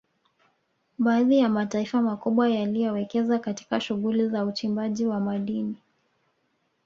[0.99, 5.75] Baadhi ya mataifa makubwa yaliyowekeza katika shughuli za uchimbaji wa madini